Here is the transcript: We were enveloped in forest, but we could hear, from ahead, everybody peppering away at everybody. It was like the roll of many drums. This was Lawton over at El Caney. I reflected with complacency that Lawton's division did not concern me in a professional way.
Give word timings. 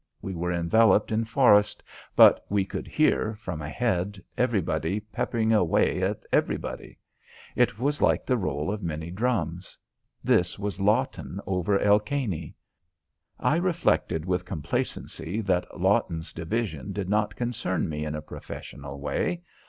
We 0.19 0.33
were 0.33 0.51
enveloped 0.51 1.11
in 1.11 1.25
forest, 1.25 1.83
but 2.15 2.43
we 2.49 2.65
could 2.65 2.87
hear, 2.87 3.35
from 3.35 3.61
ahead, 3.61 4.19
everybody 4.35 4.99
peppering 4.99 5.53
away 5.53 6.01
at 6.01 6.23
everybody. 6.33 6.97
It 7.55 7.77
was 7.77 8.01
like 8.01 8.25
the 8.25 8.35
roll 8.35 8.71
of 8.71 8.81
many 8.81 9.11
drums. 9.11 9.77
This 10.23 10.57
was 10.57 10.79
Lawton 10.81 11.39
over 11.45 11.75
at 11.77 11.85
El 11.85 11.99
Caney. 11.99 12.55
I 13.39 13.57
reflected 13.57 14.25
with 14.25 14.43
complacency 14.43 15.39
that 15.41 15.79
Lawton's 15.79 16.33
division 16.33 16.93
did 16.93 17.07
not 17.07 17.35
concern 17.35 17.87
me 17.87 18.03
in 18.03 18.15
a 18.15 18.23
professional 18.23 18.99
way. 18.99 19.43